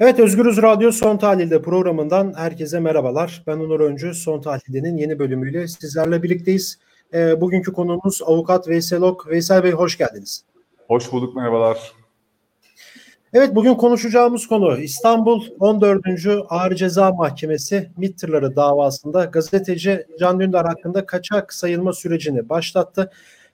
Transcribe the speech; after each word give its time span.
Evet 0.00 0.18
Özgürüz 0.18 0.62
Radyo 0.62 0.92
Son 0.92 1.16
Tahlil'de 1.16 1.62
programından 1.62 2.34
herkese 2.36 2.80
merhabalar. 2.80 3.42
Ben 3.46 3.56
Onur 3.56 3.80
Öncü. 3.80 4.14
Son 4.14 4.40
Tahlil'de'nin 4.40 4.96
yeni 4.96 5.18
bölümüyle 5.18 5.68
sizlerle 5.68 6.22
birlikteyiz. 6.22 6.78
E, 7.14 7.40
bugünkü 7.40 7.72
konuğumuz 7.72 8.20
avukat 8.22 8.68
Veysel 8.68 9.02
Ok. 9.02 9.28
Veysel 9.28 9.64
Bey 9.64 9.70
hoş 9.70 9.98
geldiniz. 9.98 10.44
Hoş 10.88 11.12
bulduk, 11.12 11.36
merhabalar. 11.36 11.92
Evet 13.32 13.54
bugün 13.54 13.74
konuşacağımız 13.74 14.46
konu 14.46 14.78
İstanbul 14.78 15.44
14. 15.60 16.00
Ağır 16.48 16.74
Ceza 16.74 17.12
Mahkemesi 17.12 17.90
MİT 17.96 18.18
tırları 18.18 18.56
davasında 18.56 19.24
gazeteci 19.24 20.06
Can 20.20 20.40
Dündar 20.40 20.66
hakkında 20.66 21.06
kaçak 21.06 21.54
sayılma 21.54 21.92
sürecini 21.92 22.48
başlattı. 22.48 23.10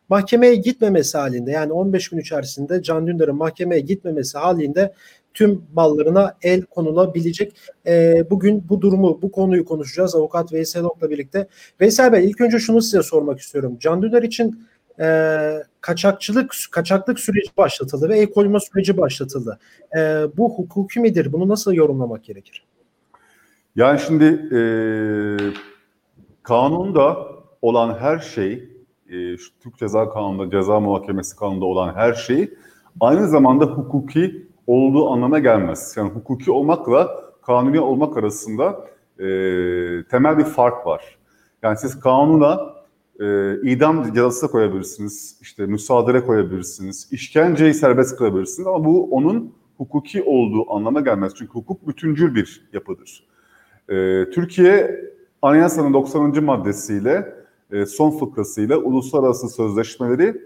Mahkemeye 0.09 0.54
gitmemesi 0.54 1.18
halinde 1.18 1.50
yani 1.50 1.72
15 1.72 2.09
gün 2.09 2.18
içerisinde 2.18 2.82
Can 2.82 3.07
Dündar'ın 3.07 3.36
mahkemeye 3.36 3.80
gitmemesi 3.80 4.38
halinde 4.38 4.95
tüm 5.34 5.62
mallarına 5.74 6.36
el 6.42 6.62
konulabilecek. 6.62 7.56
E, 7.86 8.24
bugün 8.30 8.64
bu 8.68 8.80
durumu, 8.80 9.23
bu 9.23 9.32
konuyu 9.32 9.64
konuşacağız 9.64 10.14
avukat 10.14 10.52
Veysel 10.52 10.84
Ok'la 10.84 11.10
birlikte. 11.10 11.48
Veysel 11.80 12.12
Bey 12.12 12.30
ilk 12.30 12.41
önce 12.41 12.59
şunu 12.59 12.82
size 12.82 13.02
sormak 13.02 13.38
istiyorum. 13.38 13.77
Can 13.80 14.02
Dündar 14.02 14.22
için 14.22 14.66
e, 15.00 15.06
kaçakçılık, 15.80 16.55
kaçaklık 16.70 17.20
süreci 17.20 17.50
başlatıldı 17.56 18.08
ve 18.08 18.19
el 18.19 18.30
koyma 18.30 18.60
süreci 18.60 18.96
başlatıldı. 18.96 19.58
E, 19.96 19.98
bu 20.36 20.55
hukuki 20.55 21.00
midir? 21.00 21.33
Bunu 21.33 21.48
nasıl 21.48 21.72
yorumlamak 21.72 22.24
gerekir? 22.24 22.64
Yani 23.77 24.00
şimdi 24.06 24.24
e, 24.56 24.60
kanunda 26.42 27.16
olan 27.62 27.98
her 27.98 28.19
şey, 28.19 28.52
e, 29.08 29.36
şu 29.36 29.58
Türk 29.62 29.78
Ceza 29.78 30.10
Kanunu'nda, 30.10 30.50
Ceza 30.50 30.80
Muhakemesi 30.80 31.36
Kanunu'nda 31.36 31.64
olan 31.64 31.94
her 31.94 32.14
şey 32.14 32.50
aynı 33.00 33.28
zamanda 33.28 33.64
hukuki 33.64 34.49
olduğu 34.66 35.10
anlamına 35.10 35.38
gelmez. 35.38 35.95
Yani 35.96 36.10
hukuki 36.10 36.50
olmakla 36.50 37.24
kanuni 37.42 37.80
olmak 37.80 38.16
arasında 38.16 38.86
e, 39.19 39.25
temel 40.11 40.39
bir 40.39 40.44
fark 40.44 40.86
var. 40.86 41.19
Yani 41.62 41.77
siz 41.77 42.00
kanuna 42.00 42.75
e, 43.20 43.55
idam 43.62 44.05
cezası 44.05 44.50
koyabilirsiniz, 44.50 45.38
işte 45.42 45.66
müsaade 45.66 46.27
koyabilirsiniz, 46.27 47.08
işkenceyi 47.11 47.75
serbest 47.75 48.16
kılabilirsiniz 48.16 48.66
ama 48.66 48.84
bu 48.84 49.11
onun 49.11 49.55
hukuki 49.77 50.22
olduğu 50.22 50.72
anlama 50.72 51.00
gelmez. 51.00 51.33
Çünkü 51.38 51.53
hukuk 51.53 51.88
bütüncül 51.88 52.34
bir 52.34 52.69
yapıdır. 52.72 53.27
E, 53.88 53.94
Türkiye 54.31 55.00
Anayasanın 55.42 55.94
90. 55.94 56.44
maddesiyle 56.44 57.34
e, 57.72 57.86
son 57.86 58.11
fıkrasıyla 58.11 58.77
uluslararası 58.77 59.48
sözleşmeleri 59.48 60.42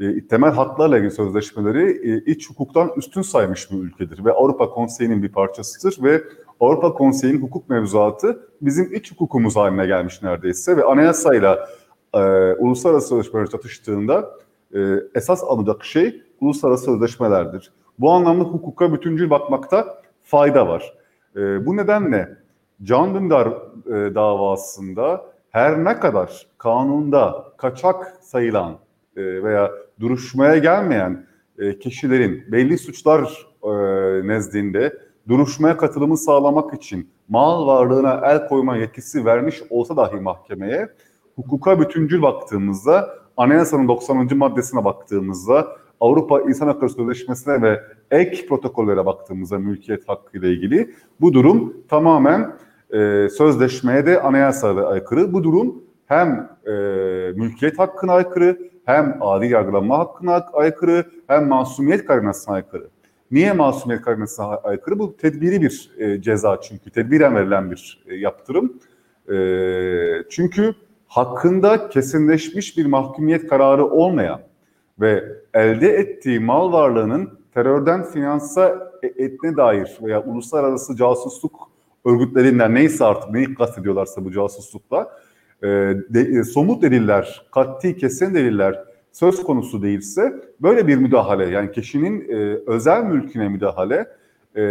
e, 0.00 0.26
temel 0.26 0.50
haklarla 0.50 0.96
ilgili 0.96 1.10
sözleşmeleri 1.10 2.12
e, 2.12 2.32
iç 2.32 2.50
hukuktan 2.50 2.90
üstün 2.96 3.22
saymış 3.22 3.70
bir 3.70 3.76
ülkedir 3.76 4.24
ve 4.24 4.32
Avrupa 4.32 4.70
Konseyi'nin 4.70 5.22
bir 5.22 5.32
parçasıdır 5.32 6.02
ve 6.02 6.22
Avrupa 6.60 6.92
Konseyi'nin 6.92 7.42
hukuk 7.42 7.68
mevzuatı 7.68 8.48
bizim 8.60 8.94
iç 8.94 9.12
hukukumuz 9.12 9.56
haline 9.56 9.86
gelmiş 9.86 10.22
neredeyse 10.22 10.76
ve 10.76 10.84
anayasayla 10.84 11.68
e, 12.14 12.18
uluslararası 12.52 13.08
sözleşmeler 13.08 13.46
çatıştığında 13.46 14.30
e, 14.74 14.78
esas 15.14 15.44
alınacak 15.44 15.84
şey 15.84 16.22
uluslararası 16.40 16.84
sözleşmelerdir. 16.84 17.72
Bu 17.98 18.10
anlamda 18.10 18.44
hukuka 18.44 18.92
bütüncül 18.92 19.30
bakmakta 19.30 20.02
fayda 20.24 20.68
var. 20.68 20.94
E, 21.36 21.66
bu 21.66 21.76
nedenle 21.76 22.36
Can 22.82 23.14
Dündar 23.14 23.46
e, 23.86 24.14
davasında 24.14 25.24
her 25.50 25.84
ne 25.84 26.00
kadar 26.00 26.46
kanunda 26.58 27.44
kaçak 27.56 28.18
sayılan 28.20 28.72
e, 29.16 29.42
veya 29.42 29.70
duruşmaya 30.00 30.58
gelmeyen 30.58 31.26
e, 31.58 31.78
kişilerin 31.78 32.52
belli 32.52 32.78
suçlar 32.78 33.46
e, 33.62 33.68
nezdinde 34.28 34.98
duruşmaya 35.28 35.76
katılımı 35.76 36.16
sağlamak 36.16 36.74
için 36.74 37.10
mal 37.28 37.66
varlığına 37.66 38.20
el 38.24 38.48
koyma 38.48 38.76
yetkisi 38.76 39.24
vermiş 39.24 39.62
olsa 39.70 39.96
dahi 39.96 40.16
mahkemeye 40.16 40.88
hukuka 41.36 41.80
bütüncül 41.80 42.22
baktığımızda 42.22 43.18
anayasanın 43.36 43.88
90. 43.88 44.28
maddesine 44.36 44.84
baktığımızda 44.84 45.68
Avrupa 46.00 46.40
İnsan 46.40 46.66
Hakları 46.66 46.90
Sözleşmesi'ne 46.90 47.62
ve 47.62 47.80
ek 48.10 48.46
protokollere 48.46 49.06
baktığımızda 49.06 49.58
mülkiyet 49.58 50.08
hakkı 50.08 50.38
ile 50.38 50.48
ilgili 50.48 50.94
bu 51.20 51.32
durum 51.32 51.76
tamamen 51.88 52.52
e, 52.90 53.28
sözleşmeye 53.28 54.06
de 54.06 54.20
anayasaya 54.20 54.86
aykırı. 54.86 55.32
Bu 55.32 55.44
durum 55.44 55.82
hem 56.06 56.50
e, 56.66 56.72
mülkiyet 57.36 57.78
hakkına 57.78 58.12
aykırı 58.12 58.58
hem 58.88 59.16
adil 59.20 59.50
yargılanma 59.50 59.98
hakkına 59.98 60.46
aykırı 60.52 61.04
hem 61.26 61.48
masumiyet 61.48 62.04
karinasına 62.04 62.54
aykırı. 62.54 62.88
Niye 63.30 63.52
masumiyet 63.52 64.02
karinasına 64.02 64.46
aykırı? 64.46 64.98
Bu 64.98 65.16
tedbiri 65.16 65.62
bir 65.62 65.90
e, 65.98 66.22
ceza 66.22 66.60
çünkü. 66.60 66.90
Tedbiren 66.90 67.34
verilen 67.34 67.70
bir 67.70 68.04
e, 68.06 68.14
yaptırım. 68.14 68.72
E, 69.32 69.36
çünkü 70.30 70.74
hakkında 71.06 71.88
kesinleşmiş 71.88 72.76
bir 72.76 72.86
mahkumiyet 72.86 73.48
kararı 73.48 73.86
olmayan 73.86 74.40
ve 75.00 75.24
elde 75.54 75.88
ettiği 75.88 76.40
mal 76.40 76.72
varlığının 76.72 77.38
terörden 77.54 78.04
finansa 78.04 78.92
e, 79.02 79.06
etne 79.24 79.56
dair 79.56 79.98
veya 80.02 80.22
uluslararası 80.22 80.96
casusluk 80.96 81.70
örgütlerinden 82.04 82.74
neyse 82.74 83.04
artık 83.04 83.30
neyi 83.30 83.54
kastediyorlarsa 83.54 84.24
bu 84.24 84.32
casuslukla 84.32 85.12
e, 85.62 85.66
de, 86.08 86.20
e, 86.20 86.44
somut 86.44 86.82
deliller, 86.82 87.46
katli 87.52 87.96
kesin 87.96 88.34
deliller 88.34 88.84
söz 89.12 89.42
konusu 89.42 89.82
değilse 89.82 90.32
böyle 90.62 90.86
bir 90.86 90.96
müdahale 90.96 91.46
yani 91.46 91.72
kişinin 91.72 92.20
e, 92.28 92.58
özel 92.66 93.04
mülküne 93.04 93.48
müdahale 93.48 94.08
e, 94.56 94.62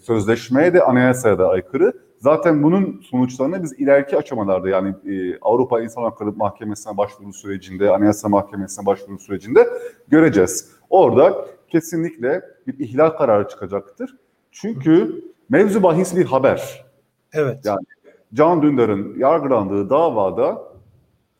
sözleşmeye 0.00 0.74
de 0.74 0.82
anayasaya 0.82 1.38
da 1.38 1.48
aykırı. 1.48 1.92
Zaten 2.18 2.62
bunun 2.62 3.00
sonuçlarını 3.10 3.62
biz 3.62 3.72
ileriki 3.72 4.16
aşamalarda 4.16 4.68
yani 4.68 4.88
e, 4.88 5.38
Avrupa 5.42 5.80
İnsan 5.80 6.02
Hakları 6.02 6.32
Mahkemesi'ne 6.32 6.96
başvuru 6.96 7.32
sürecinde, 7.32 7.90
Anayasa 7.90 8.28
Mahkemesi'ne 8.28 8.86
başvuru 8.86 9.18
sürecinde 9.18 9.68
göreceğiz. 10.08 10.70
Orada 10.90 11.46
kesinlikle 11.68 12.42
bir 12.66 12.78
ihlal 12.78 13.10
kararı 13.10 13.48
çıkacaktır. 13.48 14.16
Çünkü 14.52 15.24
mevzu 15.48 15.82
bahis 15.82 16.16
bir 16.16 16.24
haber. 16.24 16.86
Evet. 17.32 17.58
Yani 17.64 17.86
Can 18.34 18.62
Dündar'ın 18.62 19.18
yargılandığı 19.18 19.90
davada 19.90 20.62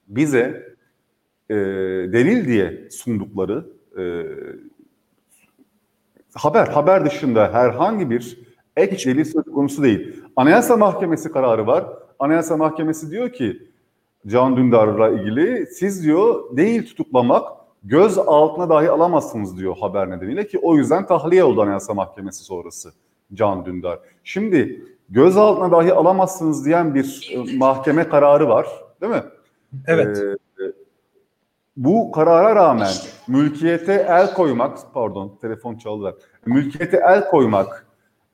bize 0.08 0.76
e, 1.50 1.54
delil 2.12 2.48
diye 2.48 2.88
sundukları 2.90 3.66
e, 3.98 4.04
haber, 6.34 6.66
haber 6.66 7.06
dışında 7.06 7.52
herhangi 7.52 8.10
bir 8.10 8.38
ek 8.76 8.96
delil 8.96 9.24
söz 9.24 9.44
konusu 9.44 9.82
değil. 9.82 10.22
Anayasa 10.36 10.76
Mahkemesi 10.76 11.32
kararı 11.32 11.66
var. 11.66 11.86
Anayasa 12.18 12.56
Mahkemesi 12.56 13.10
diyor 13.10 13.32
ki 13.32 13.62
Can 14.26 14.56
Dündar'la 14.56 15.08
ilgili 15.08 15.66
siz 15.66 16.04
diyor 16.04 16.56
değil 16.56 16.86
tutuklamak 16.86 17.48
göz 17.84 18.18
altına 18.18 18.68
dahi 18.68 18.90
alamazsınız 18.90 19.58
diyor 19.58 19.76
haber 19.76 20.10
nedeniyle 20.10 20.46
ki 20.46 20.58
o 20.58 20.76
yüzden 20.76 21.06
tahliye 21.06 21.44
oldu 21.44 21.62
Anayasa 21.62 21.94
Mahkemesi 21.94 22.44
sonrası 22.44 22.92
Can 23.34 23.66
Dündar. 23.66 23.98
Şimdi 24.24 24.84
gözaltına 25.10 25.72
dahi 25.72 25.92
alamazsınız 25.92 26.66
diyen 26.66 26.94
bir 26.94 27.34
e, 27.34 27.56
mahkeme 27.56 28.08
kararı 28.08 28.48
var 28.48 28.66
değil 29.00 29.12
mi? 29.12 29.22
Evet. 29.86 30.18
Ee, 30.18 30.36
bu 31.76 32.12
karara 32.12 32.56
rağmen 32.56 32.92
mülkiyete 33.28 34.06
el 34.08 34.34
koymak, 34.34 34.78
pardon 34.94 35.38
telefon 35.40 35.76
çaldı. 35.76 36.18
Mülkiyete 36.46 36.96
el 36.96 37.30
koymak 37.30 37.86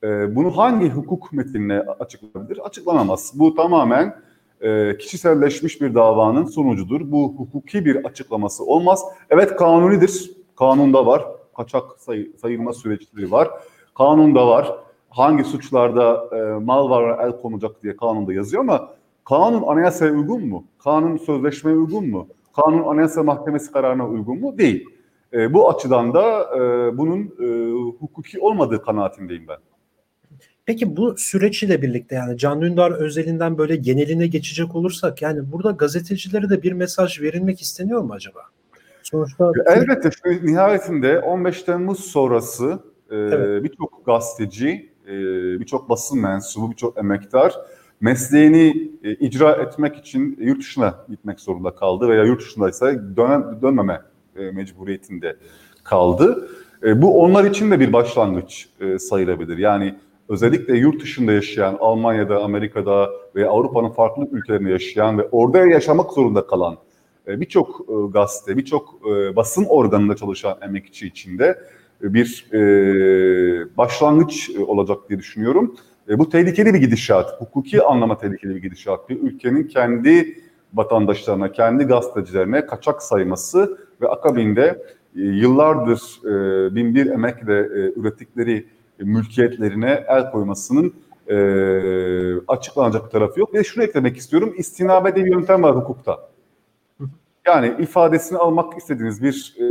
e, 0.03 0.35
bunu 0.35 0.57
hangi 0.57 0.89
hukuk 0.89 1.33
metinine 1.33 1.79
açıklanabilir? 1.79 2.65
Açıklanamaz. 2.65 3.31
Bu 3.35 3.55
tamamen 3.55 4.15
e, 4.61 4.97
kişiselleşmiş 4.97 5.81
bir 5.81 5.95
davanın 5.95 6.45
sonucudur. 6.45 7.11
Bu 7.11 7.35
hukuki 7.37 7.85
bir 7.85 8.05
açıklaması 8.05 8.65
olmaz. 8.65 9.03
Evet 9.29 9.55
kanunidir. 9.55 10.31
Kanunda 10.55 11.05
var. 11.05 11.25
Kaçak 11.57 11.83
sayı, 11.97 12.33
sayılma 12.41 12.73
süreçleri 12.73 13.31
var. 13.31 13.49
Kanunda 13.97 14.47
var 14.47 14.73
hangi 15.13 15.43
suçlarda 15.43 16.29
e, 16.37 16.63
mal 16.63 16.89
var 16.89 17.25
el 17.25 17.41
konacak 17.41 17.83
diye 17.83 17.95
kanunda 17.95 18.33
yazıyor 18.33 18.63
ama 18.63 18.89
kanun 19.25 19.63
anayasaya 19.63 20.11
uygun 20.11 20.47
mu? 20.47 20.65
Kanun 20.83 21.17
sözleşmeye 21.17 21.77
uygun 21.77 22.09
mu? 22.09 22.27
Kanun 22.55 22.83
anayasa 22.83 23.23
mahkemesi 23.23 23.71
kararına 23.71 24.07
uygun 24.07 24.39
mu? 24.39 24.57
Değil. 24.57 24.85
E, 25.33 25.53
bu 25.53 25.69
açıdan 25.69 26.13
da 26.13 26.41
e, 26.55 26.97
bunun 26.97 27.19
e, 27.19 27.71
hukuki 27.99 28.39
olmadığı 28.39 28.81
kanaatindeyim 28.81 29.47
ben. 29.47 29.57
Peki 30.65 30.97
bu 30.97 31.17
süreç 31.17 31.63
ile 31.63 31.81
birlikte 31.81 32.15
yani 32.15 32.37
Can 32.37 32.61
Dündar 32.61 32.91
özelinden 32.91 33.57
böyle 33.57 33.75
geneline 33.75 34.27
geçecek 34.27 34.75
olursak 34.75 35.21
yani 35.21 35.51
burada 35.51 35.71
gazetecilere 35.71 36.49
de 36.49 36.63
bir 36.63 36.71
mesaj 36.71 37.21
verilmek 37.21 37.61
isteniyor 37.61 38.01
mu 38.01 38.13
acaba? 38.13 38.39
Sonuçta 39.03 39.51
elbette 39.65 40.09
şu 40.11 40.45
nihayetinde 40.45 41.19
15 41.19 41.63
Temmuz 41.63 41.99
sonrası 41.99 42.79
e, 43.11 43.15
evet. 43.15 43.63
birçok 43.63 44.05
gazeteci 44.05 44.92
e, 45.07 45.13
birçok 45.59 45.89
basın 45.89 46.21
mensubu, 46.21 46.71
birçok 46.71 46.97
emektar 46.97 47.55
mesleğini 48.01 48.91
e, 49.03 49.11
icra 49.11 49.51
etmek 49.51 49.95
için 49.95 50.37
yurt 50.41 50.59
dışına 50.59 51.05
gitmek 51.09 51.39
zorunda 51.39 51.75
kaldı 51.75 52.07
veya 52.07 52.23
yurt 52.23 52.41
dışındaysa 52.41 52.93
dön 52.93 53.59
dönmeme 53.61 54.01
e, 54.35 54.51
mecburiyetinde 54.51 55.37
kaldı. 55.83 56.49
bu 56.95 57.21
onlar 57.23 57.45
için 57.45 57.71
de 57.71 57.79
bir 57.79 57.93
başlangıç 57.93 58.69
sayılabilir. 58.99 59.57
Yani 59.57 59.95
özellikle 60.29 60.77
yurt 60.77 61.01
dışında 61.01 61.31
yaşayan, 61.31 61.77
Almanya'da, 61.79 62.43
Amerika'da 62.43 63.09
ve 63.35 63.49
Avrupa'nın 63.49 63.89
farklı 63.89 64.27
ülkelerinde 64.31 64.71
yaşayan 64.71 65.17
ve 65.17 65.27
orada 65.31 65.57
yaşamak 65.57 66.11
zorunda 66.11 66.47
kalan 66.47 66.77
e, 67.27 67.41
birçok 67.41 67.81
e, 67.89 67.93
gazete, 68.11 68.57
birçok 68.57 68.99
e, 69.07 69.35
basın 69.35 69.65
organında 69.65 70.15
çalışan 70.15 70.57
emekçi 70.61 71.07
içinde 71.07 71.59
bir 72.03 72.47
başlangıç 73.77 74.51
olacak 74.67 74.97
diye 75.09 75.19
düşünüyorum. 75.19 75.75
Bu 76.09 76.29
tehlikeli 76.29 76.73
bir 76.73 76.79
gidişat, 76.79 77.41
hukuki 77.41 77.83
anlama 77.83 78.17
tehlikeli 78.17 78.55
bir 78.55 78.61
gidişat. 78.61 79.09
Bir 79.09 79.21
ülkenin 79.21 79.63
kendi 79.63 80.37
vatandaşlarına, 80.73 81.51
kendi 81.51 81.83
gazetecilerine 81.83 82.65
kaçak 82.65 83.03
sayması 83.03 83.77
ve 84.01 84.07
akabinde 84.07 84.83
yıllardır 85.15 86.01
bin 86.75 86.95
bir 86.95 87.05
emekle 87.05 87.59
ürettikleri 87.95 88.67
mülkiyetlerine 88.99 90.03
el 90.07 90.31
koymasının 90.31 90.93
açıklanacak 92.47 93.05
bir 93.05 93.09
tarafı 93.09 93.39
yok. 93.39 93.53
Ve 93.53 93.63
şunu 93.63 93.83
eklemek 93.83 94.17
istiyorum, 94.17 94.53
istinabede 94.57 95.25
bir 95.25 95.31
yöntem 95.31 95.63
var 95.63 95.75
hukukta. 95.75 96.32
Yani 97.47 97.73
ifadesini 97.79 98.37
almak 98.37 98.77
istediğiniz 98.77 99.23
bir 99.23 99.55
e, 99.59 99.63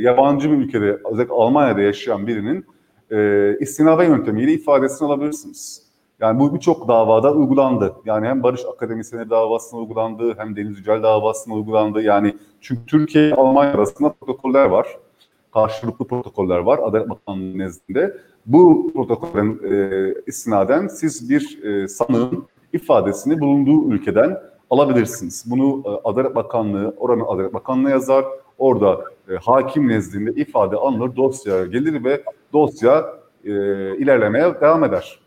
yabancı 0.00 0.50
bir 0.50 0.56
ülkede, 0.56 0.98
özellikle 1.12 1.34
Almanya'da 1.34 1.80
yaşayan 1.80 2.26
birinin 2.26 2.66
e, 3.10 3.56
istinabe 3.60 4.04
yöntemiyle 4.04 4.52
ifadesini 4.52 5.08
alabilirsiniz. 5.08 5.92
Yani 6.20 6.40
bu 6.40 6.54
birçok 6.54 6.88
davada 6.88 7.34
uygulandı. 7.34 7.94
Yani 8.04 8.26
hem 8.26 8.42
Barış 8.42 8.60
Akademisyeni 8.74 9.30
davasına 9.30 9.80
uygulandı, 9.80 10.34
hem 10.38 10.56
Deniz 10.56 10.78
Yücel 10.78 11.02
davasına 11.02 11.54
uygulandı. 11.54 12.02
Yani 12.02 12.36
çünkü 12.60 12.86
Türkiye 12.86 13.34
Almanya 13.34 13.74
arasında 13.74 14.12
protokoller 14.12 14.64
var. 14.64 14.86
Karşılıklı 15.54 16.04
protokoller 16.04 16.58
var 16.58 16.80
Adalet 16.82 17.10
Bakanlığı 17.10 17.58
nezdinde. 17.58 18.16
Bu 18.46 18.92
protokollerin 18.94 19.60
e, 19.72 20.14
istinaden 20.26 20.86
siz 20.86 21.30
bir 21.30 21.62
e, 21.64 21.88
sanığın 21.88 22.46
ifadesini 22.72 23.40
bulunduğu 23.40 23.92
ülkeden 23.92 24.38
alabilirsiniz. 24.72 25.44
Bunu 25.46 25.82
e, 25.86 26.08
Adalet 26.08 26.34
Bakanlığı, 26.34 26.94
oranın 26.96 27.24
Adalet 27.28 27.54
Bakanlığı 27.54 27.90
yazar. 27.90 28.24
Orada 28.58 29.04
e, 29.28 29.34
hakim 29.34 29.88
nezdinde 29.88 30.30
ifade 30.30 30.76
alınır, 30.76 31.16
dosya 31.16 31.66
gelir 31.66 32.04
ve 32.04 32.22
dosya 32.52 33.06
e, 33.44 33.50
ilerlemeye 33.96 34.60
devam 34.60 34.84
eder. 34.84 35.18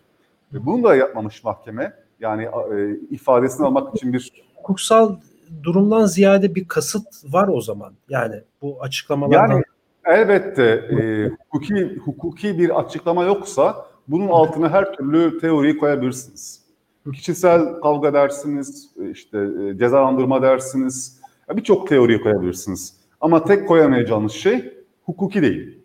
E, 0.54 0.66
bunu 0.66 0.84
da 0.84 0.96
yapmamış 0.96 1.44
mahkeme. 1.44 1.94
Yani 2.20 2.44
e, 2.44 2.96
ifadesini 3.10 3.66
almak 3.66 3.96
için 3.96 4.14
bir... 4.14 4.32
Hukuksal 4.56 5.16
durumdan 5.64 6.06
ziyade 6.06 6.56
bir 6.56 6.68
kasıt 6.68 7.34
var 7.34 7.48
o 7.48 7.62
zaman. 7.62 7.94
Yani 8.10 8.36
bu 8.62 8.78
açıklamalardan... 8.82 9.54
Yani 9.54 9.64
elbette 10.06 10.64
e, 10.64 11.30
hukuki, 11.40 11.96
hukuki 12.06 12.60
bir 12.60 12.80
açıklama 12.80 13.24
yoksa 13.24 13.86
bunun 14.08 14.28
altına 14.28 14.70
her 14.70 14.94
türlü 14.94 15.40
teoriyi 15.40 15.78
koyabilirsiniz. 15.78 16.65
Kişisel 17.14 17.80
kavga 17.82 18.14
dersiniz, 18.14 18.90
işte 19.12 19.38
e, 19.38 19.78
cezalandırma 19.78 20.42
dersiniz. 20.42 21.20
Birçok 21.56 21.88
teori 21.88 22.22
koyabilirsiniz. 22.22 22.94
Ama 23.22 23.44
tek 23.44 23.68
koyamayacağınız 23.68 24.32
şey 24.32 24.74
hukuki 25.06 25.42
değil. 25.42 25.78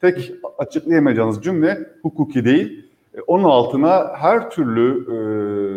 Tek 0.00 0.32
açıklayamayacağınız 0.58 1.42
cümle 1.42 1.90
hukuki 2.02 2.44
değil. 2.44 2.84
E, 3.14 3.20
onun 3.20 3.44
altına 3.44 4.12
her 4.16 4.50
türlü 4.50 5.06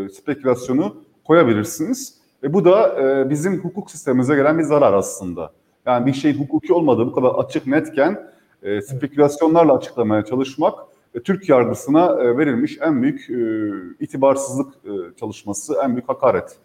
e, 0.05 0.09
spekülasyonu 0.09 0.95
koyabilirsiniz. 1.23 2.19
Ve 2.43 2.53
bu 2.53 2.65
da 2.65 3.01
e, 3.01 3.29
bizim 3.29 3.59
hukuk 3.63 3.91
sistemimize 3.91 4.35
gelen 4.35 4.57
bir 4.57 4.63
zarar 4.63 4.93
aslında. 4.93 5.51
Yani 5.85 6.05
bir 6.05 6.13
şeyin 6.13 6.39
hukuki 6.39 6.73
olmadığı 6.73 7.05
bu 7.07 7.11
kadar 7.13 7.29
açık 7.29 7.67
netken 7.67 8.29
e, 8.63 8.81
spekülasyonlarla 8.81 9.77
açıklamaya 9.77 10.25
çalışmak 10.25 10.79
Türk 11.23 11.49
yargısına 11.49 12.23
e, 12.23 12.37
verilmiş 12.37 12.77
en 12.81 13.01
büyük 13.01 13.29
e, 13.29 14.03
itibarsızlık 14.03 14.73
e, 14.85 15.17
çalışması, 15.19 15.75
en 15.83 15.95
büyük 15.95 16.09
hakaret. 16.09 16.57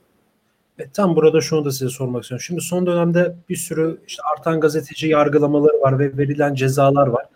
E, 0.79 0.91
tam 0.91 1.17
burada 1.17 1.41
şunu 1.41 1.65
da 1.65 1.71
size 1.71 1.89
sormak 1.89 2.23
istiyorum. 2.23 2.43
Şimdi 2.47 2.61
son 2.61 2.87
dönemde 2.87 3.37
bir 3.49 3.57
sürü 3.57 3.99
işte 4.07 4.23
artan 4.33 4.61
gazeteci 4.61 5.09
yargılamaları 5.09 5.81
var 5.81 5.99
ve 5.99 6.17
verilen 6.19 6.55
cezalar 6.55 7.07
var. 7.07 7.27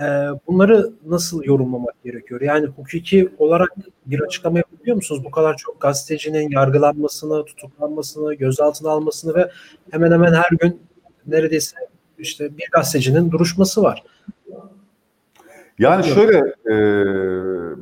E, 0.00 0.04
bunları 0.46 0.90
nasıl 1.06 1.44
yorumlamak 1.44 2.02
gerekiyor? 2.04 2.40
Yani 2.40 2.66
hukuki 2.66 3.28
olarak 3.38 3.68
bir 4.06 4.20
açıklama 4.20 4.58
yapabiliyor 4.58 4.96
musunuz? 4.96 5.24
Bu 5.24 5.30
kadar 5.30 5.56
çok 5.56 5.80
gazetecinin 5.80 6.50
yargılanmasını, 6.50 7.44
tutuklanmasını, 7.44 8.34
gözaltına 8.34 8.90
almasını 8.90 9.34
ve 9.34 9.50
hemen 9.90 10.12
hemen 10.12 10.32
her 10.32 10.50
gün 10.60 10.80
neredeyse 11.26 11.76
işte 12.18 12.58
bir 12.58 12.68
gazetecinin 12.72 13.30
duruşması 13.30 13.82
var. 13.82 14.04
Yani 15.80 16.04
şöyle 16.04 16.38
e, 16.70 16.76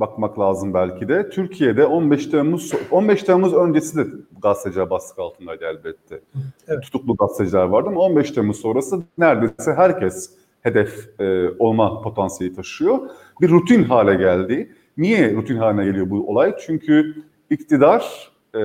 bakmak 0.00 0.38
lazım 0.38 0.74
belki 0.74 1.08
de. 1.08 1.30
Türkiye'de 1.30 1.86
15 1.86 2.26
Temmuz 2.26 2.72
15 2.90 3.22
Temmuz 3.22 3.54
öncesi 3.54 3.96
de 3.96 4.06
gazeteciler 4.42 4.90
baskı 4.90 5.22
altındaydı 5.22 5.64
elbette. 5.64 6.20
Evet. 6.68 6.82
Tutuklu 6.82 7.16
gazeteciler 7.16 7.64
vardı 7.64 7.88
ama 7.88 8.00
15 8.00 8.30
Temmuz 8.30 8.60
sonrası 8.60 9.02
neredeyse 9.18 9.72
herkes 9.72 10.30
hedef 10.62 11.20
e, 11.20 11.48
olma 11.58 12.02
potansiyeli 12.02 12.54
taşıyor. 12.54 12.98
Bir 13.40 13.50
rutin 13.50 13.84
hale 13.84 14.14
geldi. 14.14 14.72
Niye 14.96 15.34
rutin 15.34 15.56
haline 15.56 15.84
geliyor 15.84 16.10
bu 16.10 16.30
olay? 16.30 16.54
Çünkü 16.66 17.14
iktidar 17.50 18.30
e, 18.54 18.58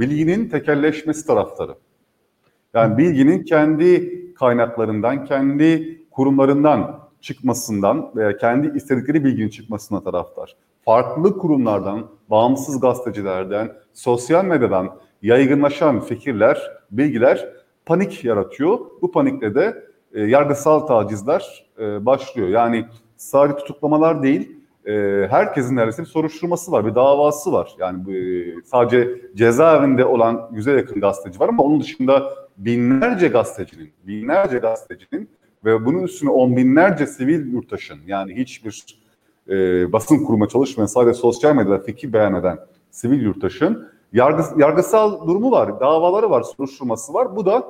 bilginin 0.00 0.48
tekelleşmesi 0.48 1.26
taraftarı. 1.26 1.74
Yani 2.74 2.98
bilginin 2.98 3.42
kendi 3.42 4.34
kaynaklarından, 4.34 5.24
kendi 5.24 6.00
kurumlarından 6.10 7.09
çıkmasından 7.20 8.10
veya 8.16 8.36
kendi 8.36 8.76
istedikleri 8.76 9.24
bilginin 9.24 9.48
çıkmasına 9.48 10.02
taraftar. 10.02 10.56
Farklı 10.84 11.38
kurumlardan, 11.38 12.06
bağımsız 12.30 12.80
gazetecilerden, 12.80 13.72
sosyal 13.94 14.44
medyadan 14.44 14.90
yaygınlaşan 15.22 16.00
fikirler, 16.00 16.70
bilgiler 16.90 17.48
panik 17.86 18.24
yaratıyor. 18.24 18.78
Bu 19.02 19.12
panikle 19.12 19.54
de 19.54 19.84
e, 20.14 20.22
yargısal 20.22 20.80
tacizler 20.80 21.66
e, 21.78 22.06
başlıyor. 22.06 22.48
Yani 22.48 22.86
sadece 23.16 23.56
tutuklamalar 23.58 24.22
değil, 24.22 24.56
e, 24.86 24.92
herkesin 25.30 25.76
neredeyse 25.76 26.02
bir 26.02 26.06
soruşturması 26.06 26.72
var, 26.72 26.86
bir 26.86 26.94
davası 26.94 27.52
var. 27.52 27.74
Yani 27.78 28.16
e, 28.16 28.54
sadece 28.64 29.08
cezaevinde 29.34 30.04
olan 30.04 30.50
yüze 30.52 30.72
yakın 30.72 31.00
gazeteci 31.00 31.40
var 31.40 31.48
ama 31.48 31.62
onun 31.62 31.80
dışında 31.80 32.34
binlerce 32.56 33.28
gazetecinin, 33.28 33.92
binlerce 34.06 34.58
gazetecinin 34.58 35.28
ve 35.64 35.84
bunun 35.84 36.02
üstüne 36.02 36.30
on 36.30 36.56
binlerce 36.56 37.06
sivil 37.06 37.52
yurttaşın 37.52 37.98
yani 38.06 38.36
hiçbir 38.36 39.00
e, 39.48 39.92
basın 39.92 40.24
kuruma 40.24 40.48
çalışmayan 40.48 40.86
sadece 40.86 41.14
sosyal 41.14 41.54
medyada 41.56 41.78
fikir 41.78 42.12
beyan 42.12 42.34
eden 42.34 42.58
sivil 42.90 43.22
yurttaşın 43.22 43.88
yargı, 44.12 44.42
yargısal 44.60 45.26
durumu 45.28 45.50
var, 45.50 45.80
davaları 45.80 46.30
var, 46.30 46.42
soruşturması 46.42 47.14
var. 47.14 47.36
Bu 47.36 47.46
da 47.46 47.66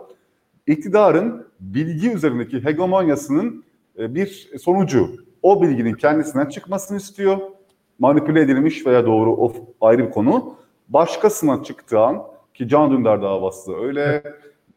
iktidarın 0.66 1.46
bilgi 1.60 2.10
üzerindeki 2.12 2.64
hegemonyasının 2.64 3.64
e, 3.98 4.14
bir 4.14 4.50
sonucu. 4.62 5.10
O 5.42 5.62
bilginin 5.62 5.94
kendisinden 5.94 6.46
çıkmasını 6.46 6.96
istiyor. 6.96 7.38
Manipüle 7.98 8.40
edilmiş 8.40 8.86
veya 8.86 9.06
doğru 9.06 9.36
o 9.36 9.52
ayrı 9.80 10.06
bir 10.06 10.10
konu. 10.10 10.54
Başkasına 10.88 11.62
çıktığı 11.62 12.00
an 12.00 12.22
ki 12.54 12.68
Can 12.68 12.90
Dündar 12.90 13.22
davası 13.22 13.76
öyle, 13.76 14.22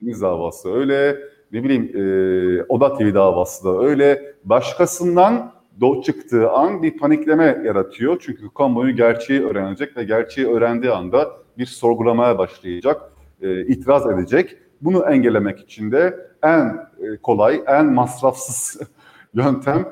Deniz 0.01 0.21
davası 0.21 0.73
öyle, 0.73 1.17
ne 1.53 1.63
bileyim 1.63 1.91
e, 1.95 2.63
Oda 2.69 2.97
TV 2.97 3.13
davası 3.13 3.65
da 3.65 3.83
öyle 3.83 4.33
başkasından 4.43 5.53
do 5.81 6.01
çıktığı 6.01 6.51
an 6.51 6.83
bir 6.83 6.97
panikleme 6.97 7.61
yaratıyor. 7.65 8.17
Çünkü 8.25 8.49
kamuoyu 8.53 8.95
gerçeği 8.95 9.45
öğrenecek 9.45 9.97
ve 9.97 10.03
gerçeği 10.03 10.47
öğrendiği 10.47 10.91
anda 10.91 11.31
bir 11.57 11.65
sorgulamaya 11.65 12.37
başlayacak, 12.37 13.01
e, 13.41 13.61
itiraz 13.65 14.07
edecek. 14.07 14.57
Bunu 14.81 15.05
engellemek 15.05 15.59
için 15.59 15.91
de 15.91 16.27
en 16.43 16.67
e, 16.67 17.17
kolay, 17.23 17.63
en 17.67 17.85
masrafsız 17.85 18.81
yöntem 19.33 19.85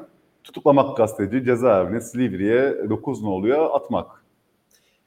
tutuklamak 0.44 0.98
gazeteci 0.98 1.46
cezaevine, 1.46 2.01
Silivri'ye 2.01 2.89
9 2.89 3.24
ne 3.24 3.30
oluyor 3.30 3.70
atmak. 3.74 4.21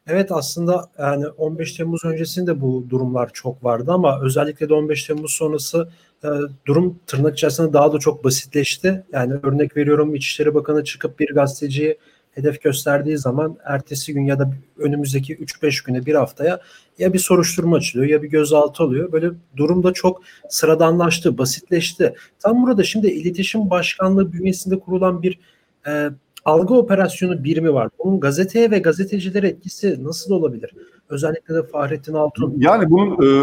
Evet 0.06 0.32
aslında 0.32 0.90
yani 0.98 1.26
15 1.26 1.72
Temmuz 1.72 2.04
öncesinde 2.04 2.60
bu 2.60 2.86
durumlar 2.90 3.30
çok 3.32 3.64
vardı 3.64 3.92
ama 3.92 4.20
özellikle 4.22 4.68
de 4.68 4.74
15 4.74 5.04
Temmuz 5.04 5.32
sonrası 5.32 5.88
e, 6.24 6.28
durum 6.66 6.98
tırnak 7.06 7.34
içerisinde 7.34 7.72
daha 7.72 7.92
da 7.92 7.98
çok 7.98 8.24
basitleşti. 8.24 9.04
Yani 9.12 9.34
örnek 9.42 9.76
veriyorum 9.76 10.14
İçişleri 10.14 10.54
Bakanı 10.54 10.84
çıkıp 10.84 11.18
bir 11.18 11.34
gazeteciyi 11.34 11.98
hedef 12.30 12.62
gösterdiği 12.62 13.18
zaman 13.18 13.56
ertesi 13.64 14.14
gün 14.14 14.24
ya 14.24 14.38
da 14.38 14.50
önümüzdeki 14.78 15.36
3-5 15.36 15.86
güne 15.86 16.06
bir 16.06 16.14
haftaya 16.14 16.60
ya 16.98 17.12
bir 17.12 17.18
soruşturma 17.18 17.76
açılıyor 17.76 18.10
ya 18.10 18.22
bir 18.22 18.28
gözaltı 18.30 18.84
oluyor. 18.84 19.12
Böyle 19.12 19.30
durumda 19.56 19.92
çok 19.92 20.22
sıradanlaştı, 20.48 21.38
basitleşti. 21.38 22.14
Tam 22.38 22.62
burada 22.62 22.84
şimdi 22.84 23.06
iletişim 23.08 23.70
başkanlığı 23.70 24.32
bünyesinde 24.32 24.78
kurulan 24.80 25.22
bir 25.22 25.38
e, 25.86 26.10
algı 26.44 26.74
operasyonu 26.74 27.44
birimi 27.44 27.74
var. 27.74 27.88
Bunun 28.04 28.20
gazeteye 28.20 28.70
ve 28.70 28.78
gazetecilere 28.78 29.48
etkisi 29.48 30.04
nasıl 30.04 30.34
olabilir? 30.34 30.74
Özellikle 31.08 31.54
de 31.54 31.62
Fahrettin 31.62 32.14
Altun. 32.14 32.54
Yani 32.58 32.90
bunun 32.90 33.12
e, 33.12 33.42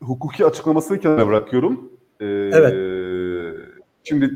hukuki 0.00 0.46
açıklamasını 0.46 1.00
kenara 1.00 1.26
bırakıyorum. 1.26 1.90
E, 2.20 2.26
evet. 2.26 2.74
Şimdi 4.04 4.30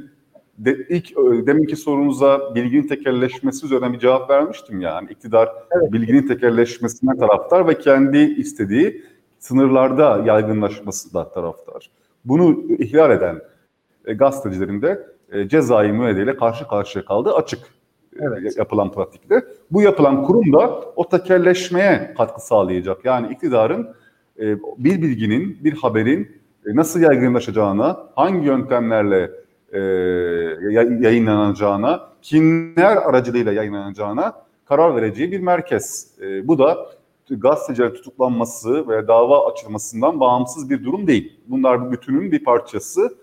de, 0.58 0.86
ilk 0.88 1.12
e, 1.12 1.46
deminki 1.46 1.76
sorunuza 1.76 2.54
bilginin 2.54 2.88
tekelleşmesi 2.88 3.66
üzerine 3.66 3.92
bir 3.92 3.98
cevap 3.98 4.30
vermiştim 4.30 4.80
yani. 4.80 5.08
İktidar 5.10 5.48
evet. 5.70 5.92
bilginin 5.92 6.28
tekelleşmesine 6.28 7.16
taraftar 7.18 7.68
ve 7.68 7.78
kendi 7.78 8.18
istediği 8.18 9.04
sınırlarda 9.38 10.22
yaygınlaşması 10.26 11.14
da 11.14 11.28
taraftar. 11.32 11.90
Bunu 12.24 12.62
ihlal 12.78 13.10
eden 13.10 13.40
e, 14.06 14.14
gazetecilerin 14.14 14.82
de 14.82 15.06
e, 15.32 15.48
cezai 15.48 15.92
müeyyideyle 15.92 16.36
karşı 16.36 16.68
karşıya 16.68 17.04
kaldığı 17.04 17.34
açık 17.34 17.58
evet. 18.20 18.56
yapılan 18.56 18.92
pratikte. 18.92 19.44
Bu 19.70 19.82
yapılan 19.82 20.24
kurum 20.24 20.52
da 20.52 20.80
o 20.96 21.08
tekelleşmeye 21.08 22.14
katkı 22.16 22.46
sağlayacak. 22.46 23.04
Yani 23.04 23.32
iktidarın 23.32 23.88
e, 24.38 24.56
bir 24.78 25.02
bilginin, 25.02 25.58
bir 25.64 25.72
haberin 25.72 26.30
e, 26.66 26.76
nasıl 26.76 27.00
yaygınlaşacağına, 27.00 28.06
hangi 28.14 28.46
yöntemlerle 28.46 29.30
e, 29.72 29.80
yayınlanacağına, 31.00 32.08
kimler 32.22 32.96
aracılığıyla 32.96 33.52
yayınlanacağına 33.52 34.32
karar 34.64 34.96
vereceği 34.96 35.32
bir 35.32 35.40
merkez. 35.40 36.12
Bu 36.44 36.58
da 36.58 36.86
gazetecilerin 37.30 37.94
tutuklanması 37.94 38.88
ve 38.88 39.08
dava 39.08 39.50
açılmasından 39.50 40.20
bağımsız 40.20 40.70
bir 40.70 40.84
durum 40.84 41.06
değil. 41.06 41.40
Bunlar 41.46 41.86
bu 41.86 41.92
bütünün 41.92 42.32
bir 42.32 42.44
parçası. 42.44 43.16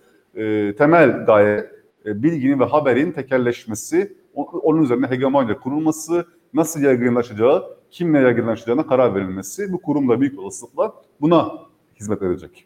Temel 0.77 1.25
gaye 1.25 1.71
bilginin 2.05 2.59
ve 2.59 2.65
haberin 2.65 3.11
tekelleşmesi, 3.11 4.17
onun 4.35 4.83
üzerine 4.83 5.07
hegemonya 5.07 5.59
kurulması, 5.59 6.25
nasıl 6.53 6.81
yaygınlaşacağı, 6.81 7.77
kimle 7.91 8.19
yaygınlaşacağına 8.19 8.87
karar 8.87 9.15
verilmesi 9.15 9.73
bu 9.73 9.81
kurumda 9.81 10.21
büyük 10.21 10.39
olasılıkla 10.39 10.93
buna 11.21 11.51
hizmet 11.99 12.21
edecek. 12.21 12.65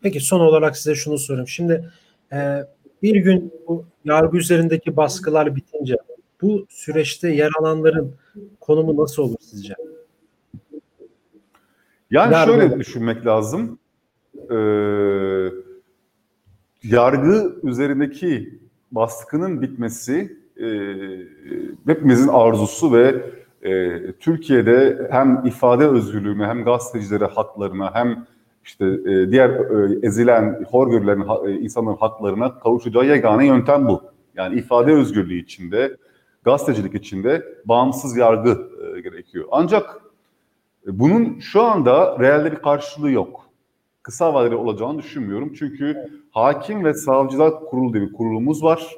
Peki 0.00 0.20
son 0.20 0.40
olarak 0.40 0.76
size 0.76 0.94
şunu 0.94 1.18
sorayım. 1.18 1.48
Şimdi 1.48 1.90
e, 2.32 2.64
bir 3.02 3.16
gün 3.16 3.52
bu 3.68 3.84
yargı 4.04 4.38
üzerindeki 4.38 4.96
baskılar 4.96 5.56
bitince 5.56 5.96
bu 6.42 6.66
süreçte 6.68 7.28
yer 7.28 7.50
alanların 7.60 8.14
konumu 8.60 9.02
nasıl 9.02 9.22
olur 9.22 9.36
sizce? 9.40 9.74
Yani 12.10 12.32
yargı... 12.32 12.52
şöyle 12.52 12.78
düşünmek 12.78 13.26
lazım. 13.26 13.78
Ee, 14.50 14.54
yargı 16.82 17.56
üzerindeki 17.62 18.58
baskının 18.92 19.62
bitmesi 19.62 20.38
e, 20.62 20.68
hepimizin 21.86 22.28
arzusu 22.28 22.92
ve 22.92 23.22
e, 23.62 24.00
Türkiye'de 24.12 25.08
hem 25.10 25.42
ifade 25.46 25.86
özgürlüğüne 25.86 26.46
hem 26.46 26.64
gazetecilere 26.64 27.24
haklarına 27.24 27.94
hem 27.94 28.26
işte 28.64 28.86
e, 28.86 29.30
diğer 29.30 29.50
e, 29.50 29.98
ezilen, 30.06 30.64
hor 30.70 30.90
görülen 30.90 31.20
ha, 31.20 31.38
e, 31.46 31.52
insanların 31.52 31.96
haklarına 31.96 32.58
kavuşacağı 32.58 33.06
yegane 33.06 33.46
yöntem 33.46 33.88
bu. 33.88 34.02
Yani 34.36 34.58
ifade 34.58 34.92
özgürlüğü 34.92 35.38
içinde, 35.38 35.96
gazetecilik 36.44 36.94
içinde 36.94 37.44
bağımsız 37.64 38.16
yargı 38.16 38.50
e, 38.50 39.00
gerekiyor. 39.00 39.44
Ancak 39.50 40.00
e, 40.86 40.98
bunun 40.98 41.38
şu 41.38 41.62
anda 41.62 42.18
realde 42.20 42.52
bir 42.52 42.56
karşılığı 42.56 43.10
yok. 43.10 43.40
Kısa 44.02 44.34
vadeli 44.34 44.54
olacağını 44.54 44.98
düşünmüyorum. 44.98 45.52
Çünkü 45.58 45.96
hakim 46.30 46.84
ve 46.84 46.94
savcılar 46.94 47.60
kurulu 47.60 47.94
diye 47.94 48.02
bir 48.02 48.12
kurulumuz 48.12 48.62
var. 48.62 48.96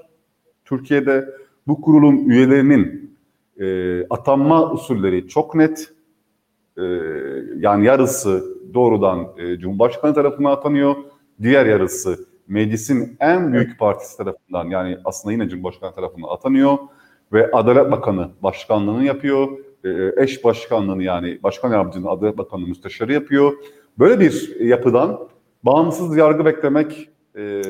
Türkiye'de 0.64 1.28
bu 1.66 1.80
kurulun 1.80 2.28
üyelerinin 2.28 3.16
e, 3.60 4.06
atanma 4.10 4.72
usulleri 4.72 5.28
çok 5.28 5.54
net. 5.54 5.92
E, 6.78 6.82
yani 7.56 7.86
yarısı 7.86 8.44
doğrudan 8.74 9.28
e, 9.38 9.58
Cumhurbaşkanı 9.58 10.14
tarafından 10.14 10.50
atanıyor. 10.50 10.94
Diğer 11.42 11.66
yarısı 11.66 12.26
meclisin 12.48 13.16
en 13.20 13.52
büyük 13.52 13.78
partisi 13.78 14.16
tarafından 14.16 14.66
yani 14.66 14.98
aslında 15.04 15.32
yine 15.32 15.48
Cumhurbaşkanı 15.48 15.94
tarafından 15.94 16.28
atanıyor. 16.28 16.78
Ve 17.32 17.50
Adalet 17.52 17.90
Bakanı 17.90 18.30
başkanlığını 18.42 19.04
yapıyor. 19.04 19.48
E, 19.84 20.22
eş 20.22 20.44
başkanlığını 20.44 21.02
yani 21.02 21.42
Başkan 21.42 21.72
Yardımcının 21.72 22.06
Adalet 22.06 22.38
Bakanı 22.38 22.66
müsteşarı 22.66 23.12
yapıyor. 23.12 23.52
Böyle 23.98 24.20
bir 24.20 24.60
yapıdan 24.60 25.28
bağımsız 25.62 26.16
yargı 26.16 26.44
beklemek 26.44 27.08
e, 27.36 27.62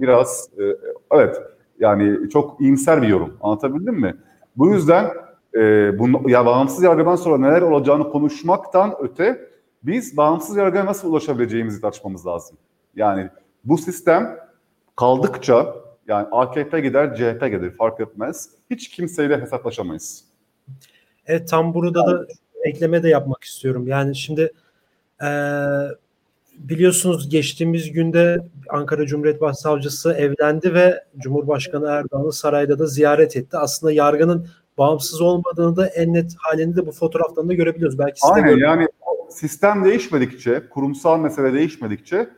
biraz 0.00 0.48
e, 0.58 0.62
evet 1.10 1.53
yani 1.80 2.30
çok 2.30 2.60
iyimser 2.60 3.02
bir 3.02 3.08
yorum. 3.08 3.36
Anlatabildim 3.40 3.94
mi? 3.94 4.16
Bu 4.56 4.70
yüzden 4.70 5.10
e, 5.54 5.98
bunu, 5.98 6.30
ya 6.30 6.46
bağımsız 6.46 6.82
yargıdan 6.82 7.16
sonra 7.16 7.38
neler 7.38 7.62
olacağını 7.62 8.10
konuşmaktan 8.10 8.94
öte 9.00 9.48
biz 9.82 10.16
bağımsız 10.16 10.56
yargıya 10.56 10.86
nasıl 10.86 11.10
ulaşabileceğimizi 11.10 11.80
tartışmamız 11.80 12.26
lazım. 12.26 12.56
Yani 12.96 13.28
bu 13.64 13.78
sistem 13.78 14.38
kaldıkça 14.96 15.74
yani 16.08 16.26
AKP 16.32 16.80
gider, 16.80 17.14
CHP 17.14 17.40
gelir 17.40 17.70
fark 17.70 18.00
etmez. 18.00 18.50
Hiç 18.70 18.88
kimseyle 18.88 19.40
hesaplaşamayız. 19.40 20.24
Evet 21.26 21.48
tam 21.48 21.74
burada 21.74 22.06
da 22.06 22.26
ekleme 22.64 23.02
de 23.02 23.08
yapmak 23.08 23.44
istiyorum. 23.44 23.86
Yani 23.86 24.16
şimdi 24.16 24.52
e, 25.22 25.28
biliyorsunuz 26.58 27.28
geçtiğimiz 27.28 27.92
günde 27.92 28.38
Ankara 28.68 29.06
Cumhuriyet 29.06 29.40
Başsavcısı 29.40 30.12
evlendi 30.12 30.74
ve 30.74 31.04
Cumhurbaşkanı 31.18 31.86
Erdoğan'ı 31.86 32.32
sarayda 32.32 32.78
da 32.78 32.86
ziyaret 32.86 33.36
etti. 33.36 33.56
Aslında 33.56 33.92
yargının 33.92 34.48
bağımsız 34.78 35.20
olmadığını 35.20 35.76
da 35.76 35.86
en 35.86 36.12
net 36.12 36.34
halinde 36.38 36.86
bu 36.86 36.92
fotoğraftan 36.92 37.48
da 37.48 37.54
görebiliyoruz. 37.54 37.98
Belki 37.98 38.20
Aynen 38.22 38.56
yani 38.56 38.88
sistem 39.30 39.84
değişmedikçe, 39.84 40.62
kurumsal 40.70 41.18
mesele 41.18 41.52
değişmedikçe 41.52 42.28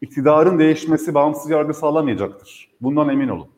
iktidarın 0.00 0.58
değişmesi 0.58 1.14
bağımsız 1.14 1.50
yargı 1.50 1.74
sağlamayacaktır. 1.74 2.70
Bundan 2.80 3.08
emin 3.08 3.28
olun. 3.28 3.48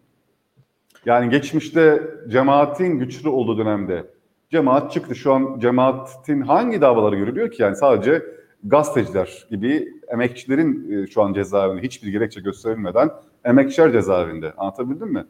Yani 1.05 1.31
geçmişte 1.31 2.03
cemaatin 2.29 2.99
güçlü 2.99 3.29
olduğu 3.29 3.59
dönemde 3.59 4.07
cemaat 4.51 4.93
çıktı. 4.93 5.15
Şu 5.15 5.33
an 5.33 5.59
cemaatin 5.61 6.41
hangi 6.41 6.81
davaları 6.81 7.17
görülüyor 7.17 7.51
ki? 7.51 7.63
Yani 7.63 7.77
sadece 7.77 8.23
gazeteciler 8.69 9.47
gibi 9.51 9.89
emekçilerin 10.09 10.93
e, 10.93 11.07
şu 11.07 11.23
an 11.23 11.33
cezaevinde 11.33 11.83
hiçbir 11.83 12.09
gerekçe 12.09 12.41
gösterilmeden 12.41 13.11
emekçiler 13.45 13.93
cezaevinde. 13.93 14.53
Anlatabildim 14.57 15.13
mi? 15.13 15.25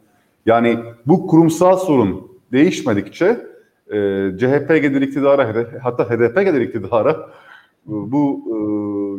Yani 0.47 0.79
bu 1.07 1.27
kurumsal 1.27 1.77
sorun 1.77 2.31
değişmedikçe 2.53 3.27
e, 3.89 4.31
CHP 4.39 4.69
gelir 4.69 5.01
iktidara 5.01 5.69
hatta 5.83 6.11
HDP 6.11 6.35
gelir 6.35 6.61
iktidara 6.61 7.31
bu 7.87 8.43
e, 8.47 8.57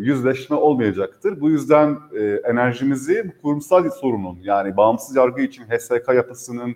yüzleşme 0.06 0.56
olmayacaktır. 0.56 1.42
Bu 1.42 1.50
yüzden 1.50 1.98
e, 2.20 2.24
enerjimizi 2.24 3.26
bu 3.28 3.42
kurumsal 3.42 3.90
sorunun 3.90 4.38
yani 4.42 4.78
bağımsız 4.78 5.16
yargı 5.16 5.42
için 5.42 5.64
HSK 5.64 6.14
yapısının 6.16 6.76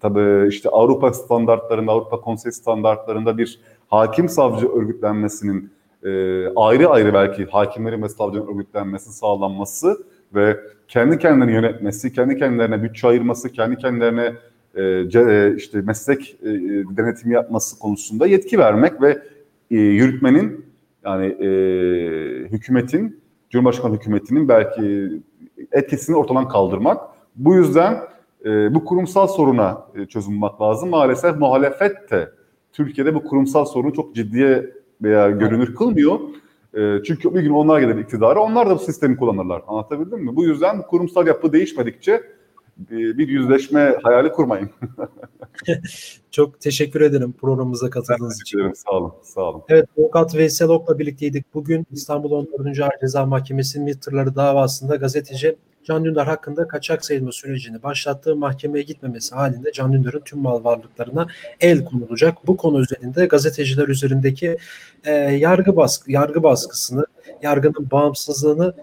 tabii 0.00 0.48
işte 0.48 0.68
Avrupa 0.68 1.12
standartlarında, 1.12 1.92
Avrupa 1.92 2.20
Konsey 2.20 2.52
standartlarında 2.52 3.38
bir 3.38 3.60
hakim 3.88 4.28
savcı 4.28 4.68
örgütlenmesinin 4.68 5.75
e, 6.04 6.08
ayrı 6.56 6.88
ayrı 6.88 7.14
belki 7.14 7.44
hakimlerin 7.44 8.02
ve 8.02 8.08
savcının 8.08 8.46
örgütlenmesi 8.46 9.12
sağlanması 9.12 10.04
ve 10.34 10.60
kendi 10.88 11.18
kendilerini 11.18 11.52
yönetmesi, 11.52 12.12
kendi 12.12 12.38
kendilerine 12.38 12.82
bütçe 12.82 13.08
ayırması, 13.08 13.52
kendi 13.52 13.76
kendilerine 13.76 14.32
e, 14.74 15.10
ce, 15.10 15.20
e, 15.20 15.56
işte 15.56 15.80
meslek 15.80 16.36
e, 16.42 16.46
denetimi 16.96 17.34
yapması 17.34 17.78
konusunda 17.78 18.26
yetki 18.26 18.58
vermek 18.58 19.02
ve 19.02 19.22
e, 19.70 19.76
yürütmenin 19.76 20.66
yani 21.04 21.26
e, 21.26 21.48
hükümetin, 22.48 23.20
Cumhurbaşkanı 23.50 23.94
hükümetinin 23.94 24.48
belki 24.48 25.10
etkisini 25.72 26.16
ortadan 26.16 26.48
kaldırmak. 26.48 27.00
Bu 27.36 27.54
yüzden 27.54 27.98
e, 28.44 28.74
bu 28.74 28.84
kurumsal 28.84 29.26
soruna 29.26 29.86
e, 29.94 30.06
çözüm 30.06 30.42
lazım. 30.60 30.88
Maalesef 30.88 31.36
muhalefet 31.36 32.10
de 32.10 32.30
Türkiye'de 32.72 33.14
bu 33.14 33.24
kurumsal 33.24 33.64
sorunu 33.64 33.92
çok 33.92 34.14
ciddiye 34.14 34.70
veya 35.02 35.30
görünür 35.30 35.74
kılmıyor. 35.74 36.20
E, 36.74 37.02
çünkü 37.06 37.34
bir 37.34 37.42
gün 37.42 37.50
onlar 37.50 37.80
gelir 37.80 37.96
iktidara, 37.98 38.40
onlar 38.40 38.70
da 38.70 38.74
bu 38.74 38.78
sistemi 38.78 39.16
kullanırlar. 39.16 39.62
Anlatabildim 39.66 40.24
mi? 40.24 40.36
Bu 40.36 40.44
yüzden 40.44 40.82
kurumsal 40.82 41.26
yapı 41.26 41.52
değişmedikçe 41.52 42.22
bir 42.90 43.28
yüzleşme 43.28 43.96
hayali 44.02 44.32
kurmayın. 44.32 44.70
Çok 46.30 46.60
teşekkür 46.60 47.00
ederim 47.00 47.32
programımıza 47.32 47.90
katıldığınız 47.90 48.40
için. 48.40 48.58
Ederim, 48.58 48.74
sağ 48.74 48.90
olun, 48.90 49.12
sağ 49.22 49.40
olun. 49.40 49.62
Evet, 49.68 49.86
Avukat 49.98 50.34
Veysel 50.34 50.68
Ok'la 50.68 50.98
birlikteydik. 50.98 51.54
Bugün 51.54 51.86
İstanbul 51.90 52.30
14. 52.30 52.80
Ağır 52.80 52.90
Ceza 53.00 53.26
Mahkemesi'nin 53.26 53.84
MİT 53.84 54.06
davasında 54.36 54.96
gazeteci 54.96 55.56
Can 55.86 56.04
Dündar 56.04 56.26
hakkında 56.26 56.68
kaçak 56.68 57.04
sayılma 57.04 57.32
sürecini 57.32 57.82
başlattığı 57.82 58.36
mahkemeye 58.36 58.82
gitmemesi 58.82 59.34
halinde 59.34 59.72
Can 59.72 59.92
Dündar'ın 59.92 60.20
tüm 60.20 60.38
mal 60.38 60.64
varlıklarına 60.64 61.26
el 61.60 61.84
konulacak. 61.84 62.46
Bu 62.46 62.56
konu 62.56 62.80
üzerinde 62.80 63.26
gazeteciler 63.26 63.88
üzerindeki 63.88 64.56
e, 65.04 65.12
yargı 65.12 65.76
baskı 65.76 66.12
yargı 66.12 66.42
baskısını, 66.42 67.06
yargının 67.42 67.90
bağımsızlığını 67.90 68.74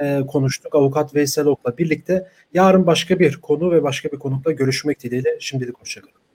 e, 0.00 0.20
konuştuk. 0.26 0.74
Avukat 0.74 1.14
Veysel 1.14 1.46
Ok'la 1.46 1.78
birlikte 1.78 2.28
yarın 2.54 2.86
başka 2.86 3.18
bir 3.18 3.36
konu 3.36 3.70
ve 3.70 3.82
başka 3.82 4.12
bir 4.12 4.18
konukla 4.18 4.52
görüşmek 4.52 5.02
dileğiyle. 5.02 5.36
Şimdilik 5.40 5.80
hoşçakalın. 5.80 6.25